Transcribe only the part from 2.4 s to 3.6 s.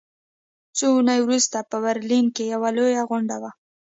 یوه لویه غونډه وه